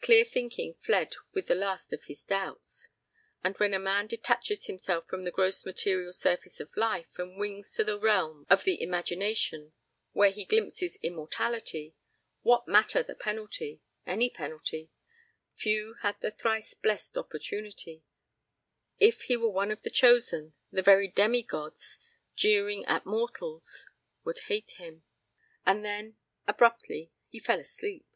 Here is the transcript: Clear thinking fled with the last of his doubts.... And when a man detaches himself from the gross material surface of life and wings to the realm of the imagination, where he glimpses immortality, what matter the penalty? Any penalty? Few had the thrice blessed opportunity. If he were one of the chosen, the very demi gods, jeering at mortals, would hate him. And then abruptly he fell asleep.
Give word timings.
Clear 0.00 0.24
thinking 0.24 0.74
fled 0.74 1.16
with 1.32 1.48
the 1.48 1.56
last 1.56 1.92
of 1.92 2.04
his 2.04 2.22
doubts.... 2.22 2.90
And 3.42 3.56
when 3.56 3.74
a 3.74 3.80
man 3.80 4.06
detaches 4.06 4.66
himself 4.66 5.08
from 5.08 5.24
the 5.24 5.32
gross 5.32 5.66
material 5.66 6.12
surface 6.12 6.60
of 6.60 6.76
life 6.76 7.18
and 7.18 7.36
wings 7.36 7.72
to 7.74 7.82
the 7.82 7.98
realm 7.98 8.46
of 8.48 8.62
the 8.62 8.80
imagination, 8.80 9.72
where 10.12 10.30
he 10.30 10.44
glimpses 10.44 10.94
immortality, 11.02 11.96
what 12.42 12.68
matter 12.68 13.02
the 13.02 13.16
penalty? 13.16 13.80
Any 14.06 14.30
penalty? 14.30 14.92
Few 15.54 15.94
had 16.02 16.20
the 16.20 16.30
thrice 16.30 16.72
blessed 16.72 17.16
opportunity. 17.16 18.04
If 19.00 19.22
he 19.22 19.36
were 19.36 19.50
one 19.50 19.72
of 19.72 19.82
the 19.82 19.90
chosen, 19.90 20.54
the 20.70 20.82
very 20.82 21.08
demi 21.08 21.42
gods, 21.42 21.98
jeering 22.36 22.84
at 22.84 23.06
mortals, 23.06 23.86
would 24.22 24.38
hate 24.46 24.70
him. 24.78 25.02
And 25.66 25.84
then 25.84 26.16
abruptly 26.46 27.10
he 27.26 27.40
fell 27.40 27.58
asleep. 27.58 28.06